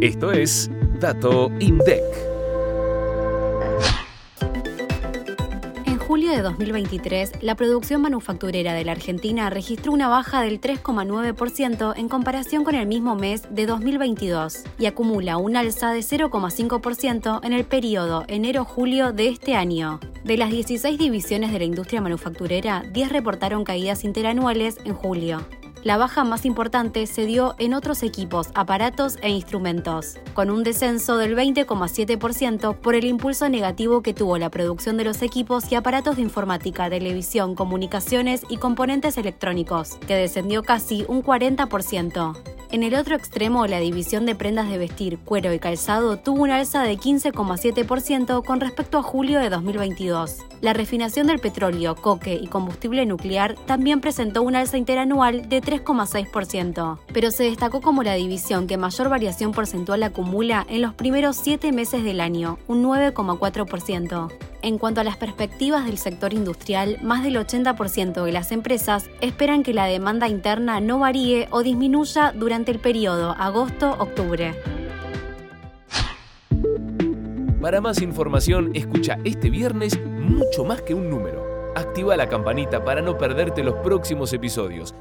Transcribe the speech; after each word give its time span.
Esto 0.00 0.30
es 0.30 0.70
Dato 1.00 1.50
INDEC. 1.58 2.02
En 5.86 5.96
julio 5.96 6.32
de 6.32 6.42
2023, 6.42 7.42
la 7.42 7.54
producción 7.54 8.02
manufacturera 8.02 8.74
de 8.74 8.84
la 8.84 8.92
Argentina 8.92 9.48
registró 9.48 9.92
una 9.92 10.08
baja 10.08 10.42
del 10.42 10.60
3,9% 10.60 11.94
en 11.96 12.08
comparación 12.10 12.62
con 12.62 12.74
el 12.74 12.86
mismo 12.86 13.16
mes 13.16 13.44
de 13.48 13.64
2022 13.64 14.64
y 14.78 14.84
acumula 14.84 15.38
un 15.38 15.56
alza 15.56 15.92
de 15.92 16.00
0,5% 16.00 17.40
en 17.42 17.54
el 17.54 17.64
periodo 17.64 18.24
enero-julio 18.28 19.14
de 19.14 19.28
este 19.28 19.54
año. 19.54 19.98
De 20.24 20.36
las 20.36 20.50
16 20.50 20.98
divisiones 20.98 21.52
de 21.52 21.58
la 21.58 21.64
industria 21.64 22.02
manufacturera, 22.02 22.82
10 22.92 23.12
reportaron 23.12 23.64
caídas 23.64 24.04
interanuales 24.04 24.76
en 24.84 24.92
julio. 24.92 25.46
La 25.86 25.98
baja 25.98 26.24
más 26.24 26.44
importante 26.44 27.06
se 27.06 27.26
dio 27.26 27.54
en 27.60 27.72
otros 27.72 28.02
equipos, 28.02 28.48
aparatos 28.54 29.18
e 29.22 29.28
instrumentos, 29.28 30.16
con 30.34 30.50
un 30.50 30.64
descenso 30.64 31.16
del 31.16 31.36
20,7% 31.36 32.74
por 32.74 32.96
el 32.96 33.04
impulso 33.04 33.48
negativo 33.48 34.02
que 34.02 34.12
tuvo 34.12 34.36
la 34.36 34.50
producción 34.50 34.96
de 34.96 35.04
los 35.04 35.22
equipos 35.22 35.70
y 35.70 35.76
aparatos 35.76 36.16
de 36.16 36.22
informática, 36.22 36.90
televisión, 36.90 37.54
comunicaciones 37.54 38.42
y 38.48 38.56
componentes 38.56 39.16
electrónicos, 39.16 39.90
que 40.08 40.16
descendió 40.16 40.64
casi 40.64 41.04
un 41.06 41.22
40%. 41.22 42.55
En 42.72 42.82
el 42.82 42.94
otro 42.96 43.14
extremo, 43.14 43.66
la 43.66 43.78
división 43.78 44.26
de 44.26 44.34
prendas 44.34 44.68
de 44.68 44.76
vestir, 44.76 45.18
cuero 45.18 45.52
y 45.52 45.58
calzado 45.60 46.16
tuvo 46.16 46.42
un 46.42 46.50
alza 46.50 46.82
de 46.82 46.98
15,7% 46.98 48.44
con 48.44 48.60
respecto 48.60 48.98
a 48.98 49.02
julio 49.02 49.38
de 49.38 49.50
2022. 49.50 50.38
La 50.62 50.72
refinación 50.72 51.28
del 51.28 51.38
petróleo, 51.38 51.94
coque 51.94 52.34
y 52.34 52.48
combustible 52.48 53.06
nuclear 53.06 53.54
también 53.66 54.00
presentó 54.00 54.42
un 54.42 54.56
alza 54.56 54.78
interanual 54.78 55.48
de 55.48 55.62
3,6%, 55.62 56.98
pero 57.12 57.30
se 57.30 57.44
destacó 57.44 57.80
como 57.80 58.02
la 58.02 58.14
división 58.14 58.66
que 58.66 58.76
mayor 58.76 59.08
variación 59.08 59.52
porcentual 59.52 60.02
acumula 60.02 60.66
en 60.68 60.82
los 60.82 60.92
primeros 60.92 61.36
siete 61.36 61.70
meses 61.70 62.02
del 62.02 62.20
año, 62.20 62.58
un 62.66 62.82
9,4%. 62.82 64.32
En 64.66 64.78
cuanto 64.78 65.00
a 65.00 65.04
las 65.04 65.16
perspectivas 65.16 65.86
del 65.86 65.96
sector 65.96 66.34
industrial, 66.34 66.98
más 67.00 67.22
del 67.22 67.36
80% 67.36 68.24
de 68.24 68.32
las 68.32 68.50
empresas 68.50 69.08
esperan 69.20 69.62
que 69.62 69.72
la 69.72 69.84
demanda 69.84 70.26
interna 70.26 70.80
no 70.80 70.98
varíe 70.98 71.46
o 71.52 71.62
disminuya 71.62 72.32
durante 72.32 72.72
el 72.72 72.80
periodo 72.80 73.30
agosto-octubre. 73.38 74.60
Para 77.60 77.80
más 77.80 78.02
información, 78.02 78.72
escucha 78.74 79.18
este 79.22 79.50
viernes 79.50 80.04
mucho 80.04 80.64
más 80.64 80.82
que 80.82 80.94
un 80.94 81.10
número. 81.10 81.46
Activa 81.76 82.16
la 82.16 82.28
campanita 82.28 82.82
para 82.82 83.02
no 83.02 83.16
perderte 83.16 83.62
los 83.62 83.76
próximos 83.76 84.32
episodios 84.32 84.96